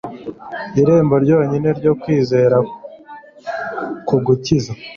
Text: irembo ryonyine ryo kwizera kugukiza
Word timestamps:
irembo 0.81 1.15
ryonyine 1.23 1.69
ryo 1.79 1.93
kwizera 2.01 2.57
kugukiza 4.07 4.73